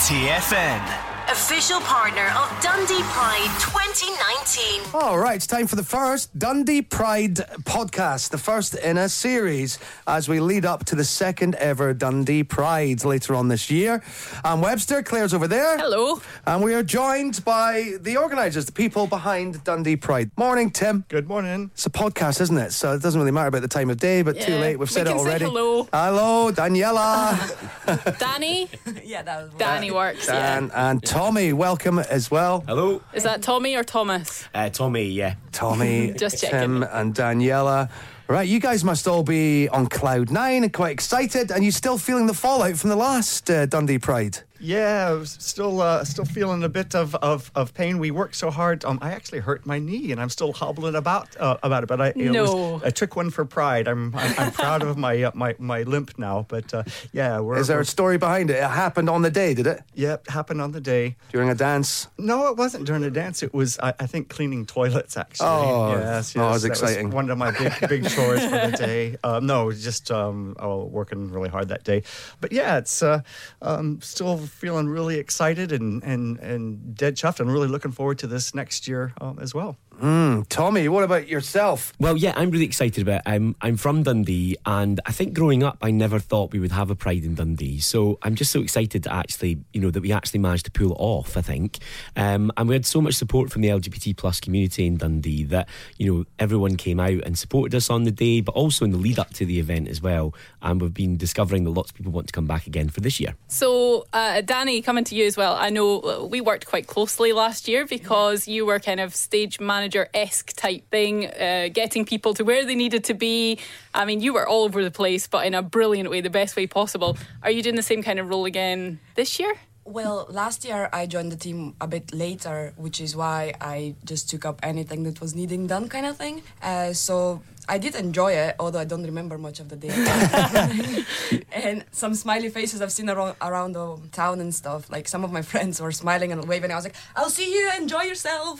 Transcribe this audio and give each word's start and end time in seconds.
Tay 0.00 0.32
FM. 0.40 1.09
Official 1.30 1.78
partner 1.82 2.26
of 2.36 2.60
Dundee 2.60 3.02
Pride 3.04 3.50
2019. 3.60 4.82
All 5.00 5.16
right, 5.16 5.36
it's 5.36 5.46
time 5.46 5.68
for 5.68 5.76
the 5.76 5.84
first 5.84 6.36
Dundee 6.36 6.82
Pride 6.82 7.36
podcast, 7.62 8.30
the 8.30 8.38
first 8.38 8.74
in 8.74 8.98
a 8.98 9.08
series 9.08 9.78
as 10.08 10.28
we 10.28 10.40
lead 10.40 10.64
up 10.64 10.84
to 10.86 10.96
the 10.96 11.04
second 11.04 11.54
ever 11.56 11.94
Dundee 11.94 12.42
Pride 12.42 13.04
later 13.04 13.36
on 13.36 13.46
this 13.46 13.70
year. 13.70 14.02
I'm 14.44 14.60
Webster, 14.60 15.02
Claire's 15.04 15.32
over 15.32 15.46
there. 15.46 15.78
Hello. 15.78 16.20
And 16.46 16.64
we 16.64 16.74
are 16.74 16.82
joined 16.82 17.44
by 17.44 17.94
the 18.00 18.16
organisers, 18.16 18.66
the 18.66 18.72
people 18.72 19.06
behind 19.06 19.62
Dundee 19.62 19.96
Pride. 19.96 20.32
Morning, 20.36 20.70
Tim. 20.70 21.04
Good 21.08 21.28
morning. 21.28 21.70
It's 21.74 21.86
a 21.86 21.90
podcast, 21.90 22.40
isn't 22.40 22.58
it? 22.58 22.72
So 22.72 22.92
it 22.94 23.02
doesn't 23.02 23.20
really 23.20 23.30
matter 23.30 23.48
about 23.48 23.62
the 23.62 23.68
time 23.68 23.88
of 23.90 23.98
day, 23.98 24.22
but 24.22 24.40
too 24.40 24.56
late. 24.56 24.80
We've 24.80 24.88
We 24.88 24.94
said 24.94 25.06
it 25.06 25.10
can 25.10 25.18
say 25.20 25.24
already. 25.24 25.44
hello. 25.44 25.88
Hello, 25.92 26.50
Daniela. 26.50 28.18
Danny? 28.18 28.68
Yeah, 29.04 29.22
that 29.22 29.42
was 29.44 29.54
Danny 29.54 29.92
works, 29.92 30.26
yeah. 30.26 30.58
and, 30.58 30.72
and 30.72 31.04
Tommy, 31.20 31.52
welcome 31.52 31.98
as 31.98 32.30
well. 32.30 32.64
Hello, 32.66 33.02
Is 33.12 33.24
that 33.24 33.42
Tommy 33.42 33.76
or 33.76 33.84
Thomas? 33.84 34.48
uh, 34.54 34.70
Tommy. 34.70 35.04
Yeah, 35.04 35.34
Tommy, 35.52 36.14
Just 36.18 36.38
Tim, 36.38 36.80
checking. 36.80 36.82
and 36.98 37.14
Daniela. 37.14 37.90
Right, 38.26 38.48
you 38.48 38.58
guys 38.58 38.84
must 38.84 39.06
all 39.06 39.22
be 39.22 39.68
on 39.68 39.86
cloud 39.86 40.30
nine 40.30 40.62
and 40.64 40.72
quite 40.72 40.92
excited, 40.92 41.50
and 41.50 41.62
you 41.62 41.72
still 41.72 41.98
feeling 41.98 42.26
the 42.26 42.32
fallout 42.32 42.78
from 42.78 42.88
the 42.88 42.96
last 42.96 43.50
uh, 43.50 43.66
Dundee 43.66 43.98
Pride. 43.98 44.38
Yeah, 44.60 45.08
I 45.08 45.12
was 45.14 45.36
still 45.40 45.80
uh, 45.80 46.04
still 46.04 46.26
feeling 46.26 46.62
a 46.62 46.68
bit 46.68 46.94
of, 46.94 47.14
of, 47.16 47.50
of 47.54 47.72
pain. 47.72 47.98
We 47.98 48.10
worked 48.10 48.34
so 48.36 48.50
hard. 48.50 48.84
Um, 48.84 48.98
I 49.00 49.12
actually 49.12 49.38
hurt 49.40 49.64
my 49.64 49.78
knee, 49.78 50.12
and 50.12 50.20
I'm 50.20 50.28
still 50.28 50.52
hobbling 50.52 50.94
about 50.94 51.34
uh, 51.40 51.56
about 51.62 51.82
it. 51.84 51.86
But 51.86 52.00
I, 52.00 52.08
it 52.08 52.16
No. 52.16 52.44
was 52.74 52.82
a 52.84 52.92
trick 52.92 53.16
one 53.16 53.30
for 53.30 53.44
pride. 53.46 53.88
I'm 53.88 54.14
I'm, 54.14 54.34
I'm 54.38 54.52
proud 54.52 54.82
of 54.82 54.98
my 54.98 55.22
uh, 55.22 55.30
my 55.34 55.54
my 55.58 55.82
limp 55.84 56.18
now. 56.18 56.44
But 56.48 56.72
uh, 56.74 56.82
yeah, 57.12 57.40
we're, 57.40 57.56
Is 57.58 57.68
there 57.68 57.78
we're 57.78 57.82
a 57.82 57.86
story 57.86 58.18
behind 58.18 58.50
it? 58.50 58.56
It 58.56 58.62
happened 58.70 59.08
on 59.08 59.22
the 59.22 59.30
day, 59.30 59.54
did 59.54 59.66
it? 59.66 59.82
yeah 59.94 60.18
happened 60.28 60.60
on 60.60 60.72
the 60.72 60.80
day. 60.80 61.16
During 61.32 61.48
a 61.48 61.54
dance? 61.54 62.08
No, 62.18 62.48
it 62.48 62.56
wasn't 62.58 62.84
during 62.84 63.02
a 63.04 63.10
dance. 63.10 63.42
It 63.42 63.54
was 63.54 63.78
I, 63.78 63.94
I 63.98 64.06
think 64.06 64.28
cleaning 64.28 64.66
toilets 64.66 65.16
actually. 65.16 65.48
Oh, 65.48 65.92
yes, 65.96 66.34
yes. 66.34 66.36
oh, 66.36 66.48
it 66.48 66.52
was 66.52 66.62
that 66.62 66.68
exciting. 66.68 67.10
one 67.10 67.30
of 67.30 67.38
my 67.38 67.50
big 67.52 67.72
big 67.88 68.08
chores 68.14 68.44
for 68.44 68.50
the 68.70 68.74
day. 68.76 69.16
Um, 69.24 69.46
no, 69.46 69.72
just 69.72 70.10
um, 70.10 70.54
oh, 70.58 70.84
working 70.84 71.30
really 71.30 71.48
hard 71.48 71.68
that 71.68 71.82
day. 71.84 72.02
But 72.42 72.52
yeah, 72.52 72.76
it's 72.76 73.02
uh, 73.02 73.22
um, 73.62 74.00
still 74.02 74.36
feeling 74.50 74.88
really 74.88 75.18
excited 75.18 75.72
and 75.72 76.02
and 76.02 76.38
and 76.38 76.94
dead 76.94 77.16
chuffed. 77.16 77.40
I'm 77.40 77.48
really 77.48 77.68
looking 77.68 77.92
forward 77.92 78.18
to 78.18 78.26
this 78.26 78.54
next 78.54 78.88
year 78.88 79.12
um, 79.20 79.38
as 79.40 79.54
well. 79.54 79.76
Tommy, 80.00 80.88
what 80.88 81.04
about 81.04 81.28
yourself? 81.28 81.92
Well, 81.98 82.16
yeah, 82.16 82.32
I'm 82.36 82.50
really 82.50 82.64
excited 82.64 83.02
about 83.02 83.20
it. 83.20 83.22
I'm, 83.26 83.54
I'm 83.60 83.76
from 83.76 84.02
Dundee, 84.02 84.56
and 84.64 85.00
I 85.04 85.12
think 85.12 85.34
growing 85.34 85.62
up, 85.62 85.78
I 85.82 85.90
never 85.90 86.18
thought 86.18 86.52
we 86.52 86.58
would 86.58 86.72
have 86.72 86.90
a 86.90 86.94
Pride 86.94 87.24
in 87.24 87.34
Dundee. 87.34 87.80
So 87.80 88.18
I'm 88.22 88.34
just 88.34 88.50
so 88.50 88.60
excited 88.60 89.04
to 89.04 89.12
actually, 89.12 89.58
you 89.72 89.80
know, 89.80 89.90
that 89.90 90.00
we 90.00 90.12
actually 90.12 90.40
managed 90.40 90.64
to 90.66 90.70
pull 90.70 90.92
it 90.92 90.96
off, 90.98 91.36
I 91.36 91.42
think. 91.42 91.78
Um, 92.16 92.50
and 92.56 92.68
we 92.68 92.74
had 92.74 92.86
so 92.86 93.00
much 93.00 93.14
support 93.14 93.50
from 93.50 93.62
the 93.62 93.68
LGBT 93.68 94.16
plus 94.16 94.40
community 94.40 94.86
in 94.86 94.96
Dundee 94.96 95.44
that, 95.44 95.68
you 95.98 96.12
know, 96.12 96.24
everyone 96.38 96.76
came 96.76 96.98
out 96.98 97.22
and 97.24 97.38
supported 97.38 97.76
us 97.76 97.90
on 97.90 98.04
the 98.04 98.10
day, 98.10 98.40
but 98.40 98.52
also 98.52 98.84
in 98.84 98.92
the 98.92 98.98
lead 98.98 99.18
up 99.18 99.32
to 99.34 99.44
the 99.44 99.58
event 99.60 99.88
as 99.88 100.00
well. 100.00 100.34
And 100.62 100.80
we've 100.80 100.94
been 100.94 101.16
discovering 101.16 101.64
that 101.64 101.70
lots 101.70 101.90
of 101.90 101.96
people 101.96 102.12
want 102.12 102.26
to 102.28 102.32
come 102.32 102.46
back 102.46 102.66
again 102.66 102.88
for 102.88 103.00
this 103.00 103.20
year. 103.20 103.34
So, 103.48 104.06
uh, 104.12 104.40
Danny, 104.40 104.82
coming 104.82 105.04
to 105.04 105.14
you 105.14 105.26
as 105.26 105.36
well. 105.36 105.54
I 105.54 105.70
know 105.70 106.00
uh, 106.00 106.24
we 106.24 106.40
worked 106.40 106.66
quite 106.66 106.86
closely 106.86 107.32
last 107.32 107.68
year 107.68 107.86
because 107.86 108.48
you 108.48 108.64
were 108.64 108.78
kind 108.80 109.00
of 109.00 109.14
stage 109.14 109.60
manager 109.60 109.89
esque 110.14 110.52
type 110.54 110.88
thing, 110.90 111.26
uh, 111.26 111.68
getting 111.72 112.04
people 112.04 112.34
to 112.34 112.44
where 112.44 112.64
they 112.64 112.74
needed 112.74 113.04
to 113.04 113.14
be. 113.14 113.58
I 113.94 114.04
mean, 114.04 114.20
you 114.20 114.32
were 114.32 114.46
all 114.46 114.64
over 114.64 114.82
the 114.82 114.90
place, 114.90 115.26
but 115.26 115.46
in 115.46 115.54
a 115.54 115.62
brilliant 115.62 116.10
way, 116.10 116.20
the 116.20 116.30
best 116.30 116.56
way 116.56 116.66
possible. 116.66 117.16
Are 117.42 117.50
you 117.50 117.62
doing 117.62 117.76
the 117.76 117.82
same 117.82 118.02
kind 118.02 118.18
of 118.18 118.28
role 118.28 118.44
again 118.44 119.00
this 119.14 119.38
year? 119.38 119.54
Well, 119.84 120.26
last 120.28 120.64
year 120.64 120.88
I 120.92 121.06
joined 121.06 121.32
the 121.32 121.36
team 121.36 121.74
a 121.80 121.88
bit 121.88 122.14
later, 122.14 122.74
which 122.76 123.00
is 123.00 123.16
why 123.16 123.54
I 123.60 123.94
just 124.04 124.30
took 124.30 124.44
up 124.44 124.60
anything 124.62 125.02
that 125.04 125.20
was 125.20 125.34
needing 125.34 125.66
done, 125.66 125.88
kind 125.88 126.06
of 126.06 126.16
thing. 126.16 126.42
Uh, 126.62 126.92
so 126.92 127.42
I 127.68 127.78
did 127.78 127.94
enjoy 127.94 128.32
it, 128.32 128.56
although 128.58 128.80
I 128.80 128.84
don't 128.84 129.04
remember 129.04 129.38
much 129.38 129.60
of 129.60 129.68
the 129.68 129.76
day. 129.76 129.90
and 131.52 131.84
some 131.92 132.14
smiley 132.14 132.48
faces 132.48 132.80
I've 132.80 132.92
seen 132.92 133.08
around, 133.08 133.36
around 133.40 133.72
the 133.72 133.98
town 134.12 134.40
and 134.40 134.54
stuff. 134.54 134.90
Like 134.90 135.08
some 135.08 135.24
of 135.24 135.32
my 135.32 135.42
friends 135.42 135.80
were 135.80 135.92
smiling 135.92 136.32
and 136.32 136.46
waving. 136.46 136.72
I 136.72 136.76
was 136.76 136.84
like, 136.84 136.96
"I'll 137.16 137.30
see 137.30 137.52
you. 137.52 137.70
Enjoy 137.76 138.02
yourself," 138.02 138.58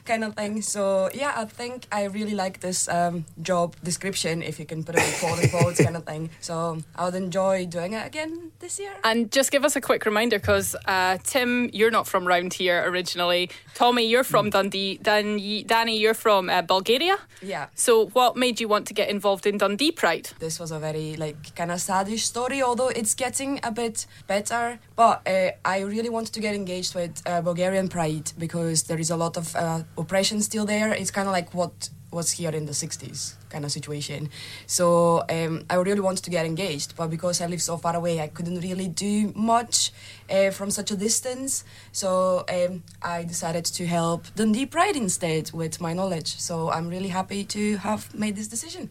kind 0.04 0.24
of 0.24 0.34
thing. 0.34 0.62
So 0.62 1.10
yeah, 1.14 1.34
I 1.36 1.44
think 1.44 1.86
I 1.92 2.04
really 2.04 2.34
like 2.34 2.60
this 2.60 2.88
um, 2.88 3.24
job 3.40 3.76
description, 3.82 4.42
if 4.42 4.58
you 4.58 4.66
can 4.66 4.84
put 4.84 4.96
it 4.96 5.02
in 5.06 5.12
quote 5.20 5.38
unquote, 5.42 5.76
kind 5.76 5.96
of 5.96 6.04
thing. 6.04 6.30
So 6.40 6.78
I 6.96 7.04
would 7.04 7.14
enjoy 7.14 7.66
doing 7.66 7.92
it 7.92 8.06
again 8.06 8.52
this 8.58 8.78
year. 8.78 8.92
And 9.04 9.30
just 9.30 9.50
give 9.50 9.64
us 9.64 9.76
a 9.76 9.80
quick 9.80 10.04
reminder 10.06 10.38
because 10.38 10.74
uh, 10.86 11.18
Tim, 11.24 11.70
you're 11.72 11.90
not 11.90 12.06
from 12.06 12.26
round 12.26 12.54
here 12.54 12.82
originally. 12.86 13.50
Tommy, 13.74 14.06
you're 14.06 14.24
from 14.24 14.50
Dundee. 14.50 14.98
Dan- 14.98 15.64
Danny, 15.66 15.98
you're 15.98 16.14
from 16.14 16.48
uh, 16.48 16.62
Bulgaria. 16.62 17.18
Yeah. 17.42 17.66
So, 17.74 18.06
what 18.06 18.31
made 18.36 18.60
you 18.60 18.68
want 18.68 18.86
to 18.86 18.94
get 18.94 19.08
involved 19.08 19.46
in 19.46 19.58
Dundee 19.58 19.92
Pride? 19.92 20.30
this 20.38 20.58
was 20.58 20.70
a 20.70 20.78
very 20.78 21.16
like 21.16 21.54
kind 21.54 21.70
of 21.70 21.78
sadish 21.78 22.20
story 22.20 22.62
although 22.62 22.88
it's 22.88 23.14
getting 23.14 23.60
a 23.62 23.70
bit 23.70 24.06
better 24.26 24.78
but 24.96 25.26
uh, 25.26 25.50
i 25.64 25.80
really 25.80 26.08
wanted 26.08 26.32
to 26.32 26.40
get 26.40 26.54
engaged 26.54 26.94
with 26.94 27.22
uh, 27.26 27.40
bulgarian 27.40 27.88
pride 27.88 28.32
because 28.38 28.84
there 28.84 28.98
is 28.98 29.10
a 29.10 29.16
lot 29.16 29.36
of 29.36 29.54
uh, 29.56 29.82
oppression 29.96 30.40
still 30.40 30.64
there 30.64 30.92
it's 30.92 31.10
kind 31.10 31.28
of 31.28 31.32
like 31.32 31.54
what 31.54 31.90
was 32.12 32.32
here 32.32 32.50
in 32.50 32.66
the 32.66 32.72
60s 32.72 33.34
kind 33.50 33.64
of 33.64 33.72
situation 33.72 34.28
so 34.66 35.24
um, 35.28 35.64
i 35.70 35.74
really 35.74 36.00
wanted 36.00 36.22
to 36.24 36.30
get 36.30 36.46
engaged 36.46 36.94
but 36.96 37.08
because 37.08 37.40
i 37.40 37.46
live 37.46 37.62
so 37.62 37.76
far 37.76 37.96
away 37.96 38.20
i 38.20 38.28
couldn't 38.28 38.60
really 38.60 38.88
do 38.88 39.32
much 39.34 39.92
uh, 40.30 40.50
from 40.50 40.70
such 40.70 40.90
a 40.90 40.96
distance 40.96 41.64
so 41.92 42.44
um, 42.48 42.82
i 43.02 43.24
decided 43.24 43.64
to 43.64 43.86
help 43.86 44.26
dundee 44.34 44.66
pride 44.66 44.96
instead 44.96 45.50
with 45.52 45.80
my 45.80 45.92
knowledge 45.92 46.38
so 46.38 46.70
i'm 46.70 46.88
really 46.88 47.08
happy 47.08 47.44
to 47.44 47.76
have 47.78 48.14
made 48.14 48.36
this 48.36 48.48
decision 48.48 48.90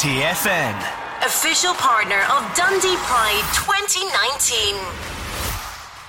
Tay 0.00 0.22
FM. 0.26 0.76
Official 1.24 1.72
partner 1.74 2.20
of 2.32 2.42
Dundee 2.56 2.96
Pride 2.96 3.46
2019. 3.54 4.74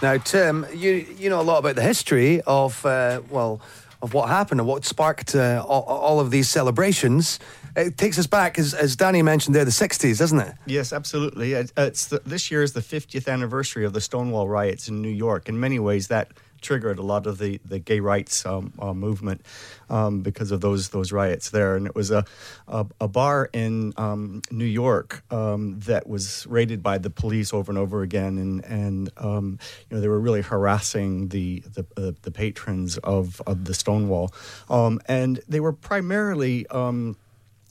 Now, 0.02 0.18
Tim, 0.18 0.66
you 0.74 1.06
you 1.18 1.30
know 1.30 1.40
a 1.40 1.44
lot 1.44 1.60
about 1.60 1.76
the 1.76 1.84
history 1.84 2.42
of 2.48 2.86
uh, 2.86 3.22
well 3.30 3.62
of 4.06 4.14
what 4.14 4.30
happened 4.30 4.62
and 4.62 4.68
what 4.70 4.86
sparked 4.86 5.36
uh, 5.36 5.64
all, 5.68 5.84
all 5.84 6.20
of 6.22 6.32
these 6.32 6.48
celebrations. 6.48 7.40
It 7.76 7.98
takes 7.98 8.18
us 8.18 8.28
back, 8.28 8.58
as, 8.58 8.74
as 8.74 8.96
Danny 8.96 9.22
mentioned 9.22 9.54
there, 9.54 9.66
the 9.66 9.72
'60s, 9.72 10.18
doesn't 10.20 10.40
it? 10.40 10.54
Yes, 10.66 10.94
absolutely. 10.94 11.54
It- 11.54 11.74
It's 11.76 12.06
the, 12.08 12.22
this 12.26 12.50
year 12.50 12.64
is 12.64 12.72
the 12.72 12.80
50th 12.82 13.28
anniversary 13.28 13.84
of 13.84 13.92
the 13.92 14.00
Stonewall 14.00 14.48
riots 14.48 14.88
in 14.88 15.02
New 15.02 15.10
York. 15.10 15.50
In 15.50 15.60
many 15.60 15.80
ways, 15.80 16.08
that 16.08 16.30
triggered 16.62 17.00
a 17.00 17.04
lot 17.04 17.28
of 17.28 17.38
the, 17.38 17.60
the 17.66 17.80
gay 17.80 18.00
rights 18.00 18.46
um, 18.46 18.74
uh, 18.80 18.94
movement 18.94 19.46
um, 19.90 20.22
because 20.22 20.52
of 20.52 20.62
those 20.62 20.90
those 20.90 21.12
riots 21.12 21.50
there. 21.50 21.76
And 21.76 21.86
it 21.86 21.96
was 21.96 22.12
a 22.12 22.26
a, 22.68 22.86
a 23.02 23.08
bar 23.08 23.50
in 23.54 23.94
um, 23.98 24.42
New 24.52 24.66
York 24.66 25.24
um, 25.32 25.80
that 25.82 26.08
was 26.08 26.46
raided 26.48 26.82
by 26.82 26.98
the 26.98 27.10
police 27.10 27.54
over 27.54 27.72
and 27.72 27.78
over 27.78 28.02
again, 28.02 28.38
and 28.38 28.66
and 28.66 29.10
um, 29.18 29.60
you 29.90 29.96
know 29.96 30.02
they 30.02 30.08
were 30.08 30.20
really 30.20 30.42
harassing 30.42 31.30
the 31.30 31.64
the, 31.74 31.86
uh, 31.98 32.12
the 32.22 32.32
patrons 32.32 32.98
of 33.00 33.42
of 33.48 33.66
the 33.66 33.74
Stonewall, 33.74 34.34
um, 34.70 35.00
and 35.08 35.42
they 35.48 35.60
were 35.60 35.74
primarily. 35.74 36.66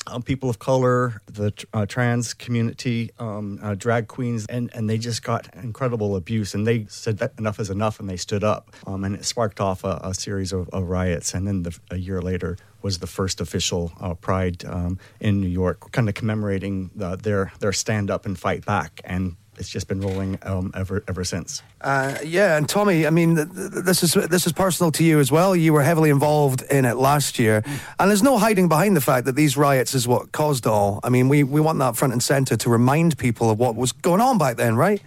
Um, 0.07 0.23
people 0.23 0.51
of 0.51 0.59
color, 0.59 1.23
the 1.27 1.53
uh, 1.73 1.87
trans 1.87 2.35
community, 2.35 3.11
um, 3.19 3.59
uh, 3.63 3.75
drag 3.75 4.07
queens, 4.07 4.45
and, 4.47 4.71
and 4.75 4.89
they 4.89 4.99
just 4.99 5.23
got 5.23 5.49
incredible 5.55 6.15
abuse. 6.15 6.55
And 6.55 6.67
they 6.67 6.87
said 6.89 7.19
that 7.19 7.33
enough 7.39 7.59
is 7.59 7.71
enough, 7.71 8.01
and 8.01 8.09
they 8.09 8.19
stood 8.19 8.45
up. 8.45 8.71
Um, 8.87 9.05
and 9.05 9.15
it 9.15 9.25
sparked 9.25 9.61
off 9.61 9.83
a, 9.83 10.01
a 10.03 10.15
series 10.15 10.53
of, 10.53 10.69
of 10.71 10.85
riots. 10.85 11.33
And 11.35 11.47
then 11.47 11.63
the, 11.63 11.79
a 11.91 11.97
year 11.97 12.21
later 12.21 12.59
was 12.83 12.99
the 12.99 13.07
first 13.07 13.41
official 13.41 13.93
uh, 13.99 14.15
Pride 14.15 14.65
um, 14.67 14.99
in 15.21 15.41
New 15.41 15.49
York, 15.49 15.91
kind 15.93 16.09
of 16.09 16.15
commemorating 16.15 16.91
the, 16.95 17.17
their 17.17 17.53
their 17.59 17.73
stand 17.73 18.11
up 18.11 18.27
and 18.27 18.39
fight 18.39 18.65
back. 18.67 19.01
And 19.05 19.37
it's 19.59 19.69
just 19.69 19.89
been 19.89 20.01
rolling 20.01 20.39
um, 20.43 20.73
ever 20.75 21.05
ever 21.09 21.25
since. 21.25 21.62
Uh, 21.81 22.17
yeah, 22.25 22.56
and 22.56 22.69
Tommy, 22.69 23.06
I 23.06 23.11
mean, 23.11 23.37
th- 23.37 23.49
th- 23.53 23.85
this 23.85 24.03
is 24.03 24.15
this 24.15 24.47
is 24.47 24.53
personal 24.53 24.91
to 24.93 25.05
you 25.05 25.21
as 25.21 25.31
well. 25.31 25.55
You 25.55 25.73
were 25.73 25.83
heavily 25.83 26.11
involved 26.11 26.62
in 26.71 26.85
it 26.85 26.97
last 26.97 27.39
year, 27.39 27.62
and 27.99 28.11
there's 28.11 28.23
no 28.23 28.39
hiding 28.39 28.69
behind 28.69 28.97
the 28.97 29.01
fact 29.01 29.27
that 29.27 29.37
these 29.37 29.56
riots 29.56 29.95
is 29.95 30.09
what 30.09 30.33
caused 30.33 30.67
all. 30.67 31.01
I 31.03 31.09
mean, 31.09 31.29
we, 31.29 31.43
we 31.43 31.61
want 31.61 31.79
that 31.81 31.97
front 31.97 32.12
and 32.12 32.23
centre 32.23 32.56
to 32.56 32.71
remind 32.71 33.19
people 33.19 33.51
of 33.51 33.59
what 33.59 33.77
was 33.77 33.93
going 33.93 34.21
on 34.21 34.39
back 34.39 34.56
then, 34.56 34.77
right? 34.77 35.03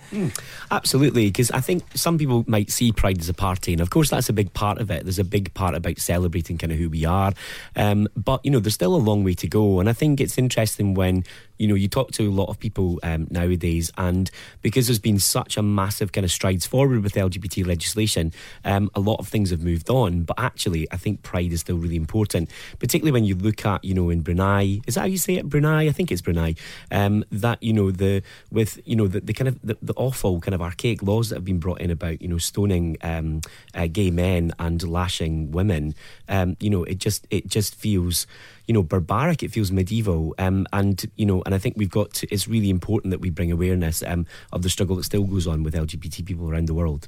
Absolutely, 0.72 1.28
because 1.28 1.52
I 1.52 1.62
think 1.62 1.84
some 1.96 2.18
people 2.18 2.44
might 2.48 2.70
see 2.72 2.92
Pride 2.92 3.20
as 3.20 3.30
a 3.30 3.34
party, 3.34 3.74
and 3.74 3.82
of 3.82 3.90
course 3.90 4.10
that's 4.10 4.30
a 4.30 4.34
big 4.34 4.54
part 4.54 4.80
of 4.80 4.92
it. 4.92 5.04
There's 5.04 5.20
a 5.20 5.24
big 5.24 5.54
part 5.54 5.76
about 5.76 5.98
celebrating 5.98 6.58
kind 6.58 6.72
of 6.72 6.78
who 6.78 6.90
we 6.90 7.06
are, 7.06 7.34
um, 7.76 8.08
but 8.16 8.42
you 8.44 8.52
know 8.52 8.60
there's 8.60 8.74
still 8.74 8.96
a 8.96 8.98
long 8.98 9.24
way 9.24 9.34
to 9.36 9.48
go. 9.48 9.80
And 9.80 9.90
I 9.90 9.94
think 9.94 10.20
it's 10.20 10.38
interesting 10.38 10.94
when 10.94 11.24
you 11.58 11.68
know 11.68 11.76
you 11.76 11.88
talk 11.88 12.12
to 12.12 12.30
a 12.30 12.32
lot 12.32 12.50
of 12.50 12.60
people 12.60 13.00
um, 13.04 13.28
nowadays, 13.30 13.92
and 13.98 14.30
because 14.62 14.88
there's 14.88 15.00
been 15.00 15.19
such 15.19 15.57
a 15.57 15.62
massive 15.62 16.12
kind 16.12 16.25
of 16.25 16.31
strides 16.31 16.66
forward 16.66 17.04
with 17.04 17.13
LGBT 17.13 17.66
legislation. 17.66 18.31
Um, 18.63 18.89
a 18.95 19.00
lot 19.00 19.19
of 19.19 19.28
things 19.28 19.50
have 19.50 19.63
moved 19.63 19.89
on, 19.89 20.24
but 20.24 20.38
actually, 20.39 20.88
I 20.92 20.98
think 20.98 21.24
pride 21.24 21.51
is 21.51 21.62
still 21.62 21.78
really 21.78 21.95
important, 21.95 22.50
particularly 22.80 23.12
when 23.12 23.25
you 23.25 23.36
look 23.36 23.66
at, 23.66 23.84
you 23.84 23.94
know, 23.94 24.10
in 24.10 24.22
Brunei, 24.22 24.81
is 24.88 24.95
that 24.95 25.01
how 25.01 25.06
you 25.07 25.18
say 25.18 25.36
it? 25.36 25.48
Brunei? 25.48 25.88
I 25.88 25.92
think 25.92 26.12
it's 26.12 26.22
Brunei. 26.22 26.56
Um, 26.92 27.24
that, 27.31 27.62
you 27.62 27.74
know, 27.74 27.92
the, 27.92 28.24
with, 28.51 28.80
you 28.86 28.95
know, 28.95 29.07
the, 29.07 29.22
the 29.22 29.34
kind 29.34 29.48
of, 29.48 29.60
the, 29.62 29.78
the, 29.81 29.94
awful 29.98 30.40
kind 30.40 30.54
of 30.54 30.62
archaic 30.62 31.01
laws 31.01 31.30
that 31.30 31.36
have 31.36 31.45
been 31.45 31.60
brought 31.60 31.81
in 31.81 31.90
about, 31.90 32.22
you 32.22 32.28
know, 32.28 32.38
stoning 32.38 32.98
um, 33.01 33.42
uh, 33.74 33.88
gay 33.88 34.12
men 34.12 34.51
and 34.60 34.88
lashing 34.88 35.51
women, 35.51 35.95
um, 36.30 36.56
you 36.60 36.69
know, 36.69 36.83
it 36.83 37.00
just, 37.00 37.25
it 37.31 37.48
just 37.48 37.75
feels, 37.75 38.28
you 38.68 38.74
know, 38.74 38.84
barbaric. 38.84 39.42
It 39.44 39.52
feels 39.52 39.72
medieval. 39.72 40.36
Um, 40.38 40.68
and, 40.74 41.10
you 41.16 41.25
know, 41.25 41.42
and 41.46 41.56
I 41.56 41.58
think 41.58 41.75
we've 41.78 41.90
got 41.90 42.14
to, 42.16 42.28
it's 42.31 42.48
really 42.48 42.69
important 42.69 43.12
that 43.12 43.19
we 43.19 43.30
bring 43.30 43.52
awareness 43.52 44.04
um, 44.06 44.25
of 44.52 44.62
the 44.62 44.69
struggle 44.69 44.98
that 44.98 45.04
still 45.04 45.24
goes 45.24 45.48
on 45.48 45.64
with 45.64 45.74
LGBT 45.74 46.25
people 46.25 46.50
around 46.50 46.68
the 46.68 46.74
world. 46.74 47.08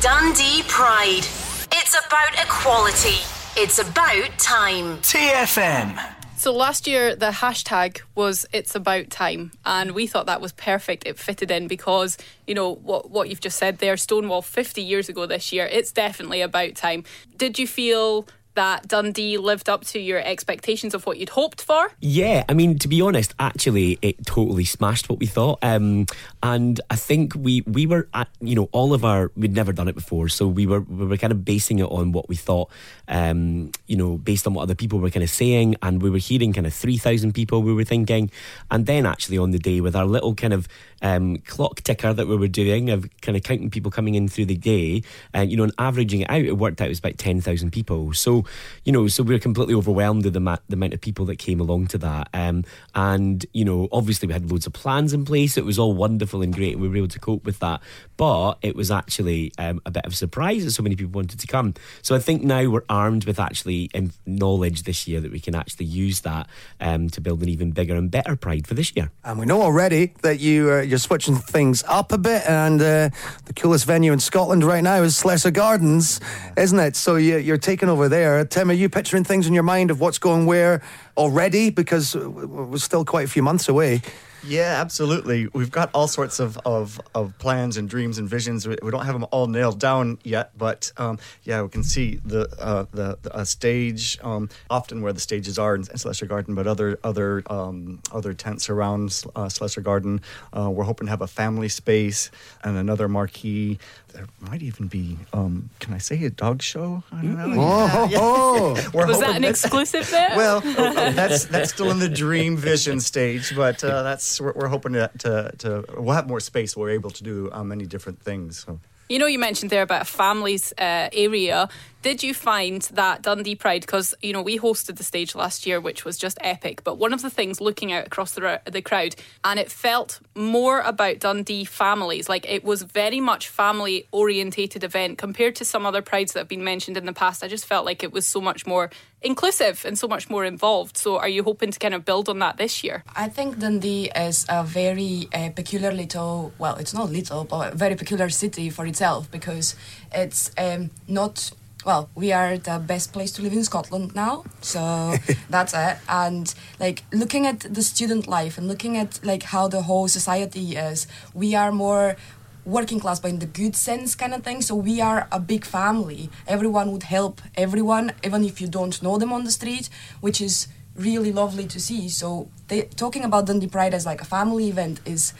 Dundee 0.00 0.62
Pride. 0.68 1.26
It's 1.72 1.96
about 2.06 2.34
equality. 2.34 3.22
It's 3.56 3.78
about 3.78 4.38
time. 4.38 5.00
Tay 5.00 5.32
FM. 5.34 6.16
So 6.38 6.52
last 6.52 6.86
year 6.86 7.16
the 7.16 7.30
hashtag 7.30 8.02
was 8.14 8.44
it's 8.52 8.74
about 8.74 9.08
time 9.08 9.52
and 9.64 9.92
we 9.92 10.06
thought 10.06 10.26
that 10.26 10.42
was 10.42 10.52
perfect 10.52 11.06
it 11.06 11.18
fitted 11.18 11.50
in 11.50 11.66
because 11.66 12.18
you 12.46 12.54
know 12.54 12.74
what 12.74 13.10
what 13.10 13.30
you've 13.30 13.40
just 13.40 13.58
said 13.58 13.78
there 13.78 13.96
Stonewall 13.96 14.42
50 14.42 14.82
years 14.82 15.08
ago 15.08 15.24
this 15.24 15.50
year 15.50 15.64
it's 15.64 15.92
definitely 15.92 16.42
about 16.42 16.74
time 16.74 17.04
did 17.38 17.58
you 17.58 17.66
feel 17.66 18.28
that 18.56 18.88
Dundee 18.88 19.38
lived 19.38 19.68
up 19.68 19.84
to 19.86 20.00
your 20.00 20.18
expectations 20.18 20.94
of 20.94 21.06
what 21.06 21.18
you'd 21.18 21.30
hoped 21.30 21.62
for? 21.62 21.92
Yeah, 22.00 22.44
I 22.48 22.54
mean, 22.54 22.78
to 22.80 22.88
be 22.88 23.00
honest, 23.00 23.34
actually, 23.38 23.98
it 24.02 24.26
totally 24.26 24.64
smashed 24.64 25.08
what 25.08 25.20
we 25.20 25.26
thought. 25.26 25.60
Um, 25.62 26.06
and 26.42 26.80
I 26.90 26.96
think 26.96 27.34
we 27.34 27.60
we 27.62 27.86
were 27.86 28.08
at, 28.12 28.28
you 28.40 28.54
know, 28.54 28.68
all 28.72 28.92
of 28.92 29.04
our 29.04 29.30
we'd 29.36 29.54
never 29.54 29.72
done 29.72 29.88
it 29.88 29.94
before, 29.94 30.28
so 30.28 30.48
we 30.48 30.66
were 30.66 30.80
we 30.80 31.06
were 31.06 31.16
kind 31.16 31.32
of 31.32 31.44
basing 31.44 31.78
it 31.78 31.84
on 31.84 32.12
what 32.12 32.28
we 32.28 32.36
thought, 32.36 32.70
um, 33.08 33.70
you 33.86 33.96
know, 33.96 34.16
based 34.16 34.46
on 34.46 34.54
what 34.54 34.62
other 34.62 34.74
people 34.74 34.98
were 34.98 35.10
kind 35.10 35.22
of 35.22 35.30
saying, 35.30 35.76
and 35.82 36.02
we 36.02 36.10
were 36.10 36.18
hearing 36.18 36.52
kind 36.52 36.66
of 36.66 36.74
three 36.74 36.96
thousand 36.96 37.32
people. 37.32 37.62
We 37.62 37.74
were 37.74 37.84
thinking, 37.84 38.30
and 38.70 38.86
then 38.86 39.06
actually 39.06 39.38
on 39.38 39.52
the 39.52 39.58
day 39.58 39.80
with 39.80 39.94
our 39.94 40.06
little 40.06 40.34
kind 40.34 40.52
of 40.52 40.66
um, 41.02 41.36
clock 41.38 41.82
ticker 41.82 42.12
that 42.12 42.26
we 42.26 42.36
were 42.36 42.48
doing 42.48 42.90
of 42.90 43.06
kind 43.20 43.36
of 43.36 43.42
counting 43.42 43.70
people 43.70 43.90
coming 43.90 44.14
in 44.14 44.28
through 44.28 44.46
the 44.46 44.56
day, 44.56 45.02
and 45.32 45.50
you 45.50 45.56
know, 45.56 45.64
and 45.64 45.74
averaging 45.78 46.22
it 46.22 46.30
out, 46.30 46.40
it 46.40 46.56
worked 46.56 46.80
out 46.80 46.86
it 46.86 46.90
was 46.90 46.98
about 46.98 47.18
ten 47.18 47.40
thousand 47.40 47.70
people. 47.70 48.12
So 48.14 48.45
you 48.84 48.92
know, 48.92 49.08
so 49.08 49.22
we 49.22 49.34
were 49.34 49.40
completely 49.40 49.74
overwhelmed 49.74 50.24
with 50.24 50.34
the, 50.34 50.40
ma- 50.40 50.58
the 50.68 50.74
amount 50.74 50.94
of 50.94 51.00
people 51.00 51.24
that 51.26 51.36
came 51.36 51.60
along 51.60 51.88
to 51.88 51.98
that. 51.98 52.28
Um, 52.32 52.64
and, 52.94 53.44
you 53.52 53.64
know, 53.64 53.88
obviously 53.90 54.28
we 54.28 54.32
had 54.32 54.50
loads 54.50 54.66
of 54.66 54.72
plans 54.72 55.12
in 55.12 55.24
place. 55.24 55.56
It 55.56 55.64
was 55.64 55.78
all 55.78 55.92
wonderful 55.92 56.42
and 56.42 56.54
great. 56.54 56.74
And 56.74 56.82
we 56.82 56.88
were 56.88 56.96
able 56.96 57.08
to 57.08 57.18
cope 57.18 57.44
with 57.44 57.58
that. 57.58 57.80
But 58.16 58.54
it 58.62 58.76
was 58.76 58.90
actually 58.90 59.52
um, 59.58 59.80
a 59.84 59.90
bit 59.90 60.06
of 60.06 60.12
a 60.12 60.16
surprise 60.16 60.64
that 60.64 60.70
so 60.70 60.82
many 60.82 60.96
people 60.96 61.12
wanted 61.12 61.40
to 61.40 61.46
come. 61.46 61.74
So 62.02 62.14
I 62.14 62.20
think 62.20 62.42
now 62.42 62.68
we're 62.70 62.84
armed 62.88 63.24
with 63.24 63.40
actually 63.40 63.90
um, 63.94 64.12
knowledge 64.24 64.84
this 64.84 65.08
year 65.08 65.20
that 65.20 65.32
we 65.32 65.40
can 65.40 65.54
actually 65.54 65.86
use 65.86 66.20
that 66.20 66.46
um, 66.80 67.10
to 67.10 67.20
build 67.20 67.42
an 67.42 67.48
even 67.48 67.72
bigger 67.72 67.96
and 67.96 68.10
better 68.10 68.36
Pride 68.36 68.66
for 68.66 68.74
this 68.74 68.94
year. 68.94 69.10
And 69.24 69.38
we 69.38 69.46
know 69.46 69.62
already 69.62 70.12
that 70.22 70.40
you 70.40 70.70
uh, 70.70 70.80
you're 70.80 70.98
switching 70.98 71.36
things 71.36 71.82
up 71.88 72.12
a 72.12 72.18
bit, 72.18 72.42
and 72.48 72.80
uh, 72.80 73.10
the 73.46 73.52
coolest 73.54 73.86
venue 73.86 74.12
in 74.12 74.20
Scotland 74.20 74.62
right 74.62 74.82
now 74.82 75.02
is 75.02 75.16
Slessor 75.16 75.50
Gardens, 75.50 76.20
isn't 76.56 76.78
it? 76.78 76.96
So 76.96 77.16
you, 77.16 77.38
you're 77.38 77.56
taking 77.56 77.88
over 77.88 78.08
there. 78.08 78.35
Uh, 78.36 78.44
Tim, 78.44 78.70
are 78.70 78.74
you 78.74 78.90
picturing 78.90 79.24
things 79.24 79.46
in 79.46 79.54
your 79.54 79.62
mind 79.62 79.90
of 79.90 79.98
what's 79.98 80.18
going 80.18 80.44
where 80.44 80.82
already? 81.16 81.70
Because 81.70 82.14
we're 82.14 82.76
still 82.76 83.02
quite 83.02 83.24
a 83.24 83.28
few 83.28 83.42
months 83.42 83.66
away. 83.66 84.02
Yeah, 84.46 84.80
absolutely. 84.80 85.48
We've 85.52 85.70
got 85.70 85.90
all 85.92 86.08
sorts 86.08 86.38
of, 86.40 86.58
of, 86.64 87.00
of 87.14 87.36
plans 87.38 87.76
and 87.76 87.88
dreams 87.88 88.18
and 88.18 88.28
visions. 88.28 88.66
We, 88.66 88.76
we 88.82 88.90
don't 88.90 89.04
have 89.04 89.14
them 89.14 89.26
all 89.30 89.46
nailed 89.46 89.80
down 89.80 90.18
yet, 90.22 90.56
but 90.56 90.92
um, 90.96 91.18
yeah, 91.44 91.62
we 91.62 91.68
can 91.68 91.82
see 91.82 92.20
the 92.24 92.48
uh, 92.60 92.86
the, 92.92 93.18
the 93.22 93.44
stage 93.44 94.18
um, 94.22 94.48
often 94.70 95.02
where 95.02 95.12
the 95.12 95.20
stages 95.20 95.58
are 95.58 95.74
in, 95.74 95.82
in 95.90 95.98
Slessor 95.98 96.26
Garden, 96.26 96.54
but 96.54 96.66
other 96.66 96.98
other 97.02 97.42
um, 97.48 98.00
other 98.12 98.32
tents 98.34 98.68
around 98.70 99.22
uh, 99.34 99.48
Slessor 99.48 99.80
Garden. 99.80 100.20
Uh, 100.56 100.70
we're 100.70 100.84
hoping 100.84 101.06
to 101.06 101.10
have 101.10 101.22
a 101.22 101.26
family 101.26 101.68
space 101.68 102.30
and 102.62 102.76
another 102.76 103.08
marquee. 103.08 103.78
There 104.12 104.26
might 104.40 104.62
even 104.62 104.86
be, 104.86 105.18
um, 105.34 105.68
can 105.78 105.92
I 105.92 105.98
say 105.98 106.24
a 106.24 106.30
dog 106.30 106.62
show? 106.62 107.02
I 107.12 107.20
don't 107.20 107.36
know. 107.36 107.54
Oh, 107.58 108.08
Yeah. 108.10 108.18
oh, 108.18 108.90
We're 108.94 109.06
Was 109.06 109.18
that 109.18 109.26
hoping 109.26 109.44
an 109.44 109.50
exclusive 109.50 110.10
there? 110.10 110.30
well, 110.36 110.62
oh, 110.64 111.10
that's 111.12 111.44
that's 111.46 111.70
still 111.70 111.90
in 111.90 111.98
the 111.98 112.08
dream 112.08 112.56
vision 112.56 113.00
stage, 113.00 113.54
but 113.54 113.84
uh, 113.84 114.02
we're, 114.40 114.52
we're 114.52 114.68
hoping 114.68 114.92
to, 114.94 115.10
to, 115.18 115.52
to 115.58 115.84
we'll 115.96 116.14
have 116.14 116.28
more 116.28 116.40
space. 116.40 116.76
We're 116.76 116.90
able 116.90 117.10
to 117.10 117.22
do 117.22 117.50
uh, 117.52 117.64
many 117.64 117.86
different 117.86 118.22
things. 118.22 118.64
So. 118.64 118.80
You 119.08 119.20
know, 119.20 119.26
you 119.26 119.38
mentioned 119.38 119.70
there 119.70 119.82
about 119.82 120.02
a 120.02 120.04
families 120.04 120.72
uh, 120.78 121.08
area. 121.12 121.68
Did 122.06 122.22
you 122.22 122.34
find 122.34 122.82
that 122.92 123.22
Dundee 123.22 123.56
Pride? 123.56 123.80
Because 123.80 124.14
you 124.22 124.32
know 124.32 124.40
we 124.40 124.60
hosted 124.60 124.94
the 124.94 125.02
stage 125.02 125.34
last 125.34 125.66
year, 125.66 125.80
which 125.80 126.04
was 126.04 126.16
just 126.16 126.38
epic. 126.40 126.84
But 126.84 126.98
one 126.98 127.12
of 127.12 127.20
the 127.20 127.30
things, 127.30 127.60
looking 127.60 127.92
out 127.92 128.06
across 128.06 128.30
the 128.30 128.60
the 128.64 128.80
crowd, 128.80 129.16
and 129.42 129.58
it 129.58 129.72
felt 129.72 130.20
more 130.36 130.82
about 130.82 131.18
Dundee 131.18 131.64
families. 131.64 132.28
Like 132.28 132.48
it 132.48 132.62
was 132.62 132.82
very 132.82 133.18
much 133.18 133.48
family 133.48 134.06
orientated 134.12 134.84
event 134.84 135.18
compared 135.18 135.56
to 135.56 135.64
some 135.64 135.84
other 135.84 136.00
prides 136.00 136.32
that 136.34 136.38
have 136.38 136.48
been 136.48 136.62
mentioned 136.62 136.96
in 136.96 137.06
the 137.06 137.12
past. 137.12 137.42
I 137.42 137.48
just 137.48 137.66
felt 137.66 137.84
like 137.84 138.04
it 138.04 138.12
was 138.12 138.24
so 138.24 138.40
much 138.40 138.68
more 138.68 138.88
inclusive 139.20 139.84
and 139.84 139.98
so 139.98 140.06
much 140.06 140.30
more 140.30 140.44
involved. 140.44 140.96
So, 140.96 141.18
are 141.18 141.28
you 141.28 141.42
hoping 141.42 141.72
to 141.72 141.78
kind 141.80 141.92
of 141.92 142.04
build 142.04 142.28
on 142.28 142.38
that 142.38 142.56
this 142.56 142.84
year? 142.84 143.02
I 143.16 143.28
think 143.28 143.58
Dundee 143.58 144.10
is 144.14 144.46
a 144.48 144.62
very 144.62 145.28
uh, 145.34 145.50
peculiar 145.50 145.90
little, 145.90 146.52
well, 146.56 146.76
it's 146.76 146.94
not 146.94 147.10
little, 147.10 147.42
but 147.42 147.72
a 147.72 147.76
very 147.76 147.96
peculiar 147.96 148.28
city 148.28 148.70
for 148.70 148.86
itself 148.86 149.28
because 149.28 149.74
it's 150.12 150.52
um, 150.56 150.90
not. 151.08 151.50
Well, 151.86 152.10
we 152.16 152.32
are 152.32 152.58
the 152.58 152.80
best 152.80 153.12
place 153.12 153.30
to 153.34 153.42
live 153.42 153.52
in 153.52 153.62
Scotland 153.62 154.12
now, 154.12 154.42
so 154.60 155.14
that's 155.48 155.72
it. 155.72 155.98
And 156.08 156.52
like 156.80 157.04
looking 157.12 157.46
at 157.46 157.60
the 157.60 157.80
student 157.80 158.26
life 158.26 158.58
and 158.58 158.66
looking 158.66 158.96
at 158.96 159.24
like 159.24 159.44
how 159.44 159.68
the 159.68 159.82
whole 159.82 160.08
society 160.08 160.74
is, 160.74 161.06
we 161.32 161.54
are 161.54 161.70
more 161.70 162.16
working 162.64 162.98
class 162.98 163.20
but 163.20 163.30
in 163.30 163.38
the 163.38 163.46
good 163.46 163.76
sense 163.76 164.16
kind 164.16 164.34
of 164.34 164.42
thing. 164.42 164.62
So 164.62 164.74
we 164.74 165.00
are 165.00 165.28
a 165.30 165.38
big 165.38 165.64
family. 165.64 166.28
Everyone 166.48 166.90
would 166.90 167.04
help 167.04 167.40
everyone 167.54 168.10
even 168.24 168.42
if 168.42 168.60
you 168.60 168.66
don't 168.66 169.00
know 169.00 169.16
them 169.16 169.32
on 169.32 169.44
the 169.44 169.52
street 169.52 169.88
which 170.20 170.40
is 170.40 170.66
really 170.96 171.30
lovely 171.30 171.68
to 171.68 171.78
see. 171.78 172.08
So 172.08 172.48
they, 172.66 172.82
talking 172.82 173.22
about 173.22 173.46
dundee 173.46 173.68
pride 173.68 173.94
as 173.94 174.04
like 174.04 174.20
a 174.20 174.24
family 174.24 174.68
event 174.68 174.98
is 175.04 175.34